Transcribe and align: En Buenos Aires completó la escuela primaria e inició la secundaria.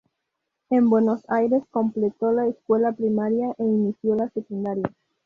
En 0.71 0.89
Buenos 0.89 1.21
Aires 1.27 1.61
completó 1.69 2.31
la 2.31 2.47
escuela 2.47 2.91
primaria 2.91 3.53
e 3.59 3.65
inició 3.65 4.15
la 4.15 4.29
secundaria. 4.31 4.91